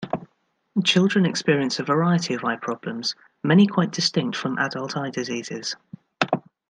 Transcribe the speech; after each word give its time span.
Children 0.83 1.27
experience 1.27 1.77
a 1.77 1.83
variety 1.83 2.33
of 2.33 2.43
eye 2.43 2.55
problems, 2.55 3.13
many 3.43 3.67
quite 3.67 3.91
distinct 3.91 4.35
from 4.35 4.57
adult 4.57 4.97
eye 4.97 5.11
diseases. 5.11 5.75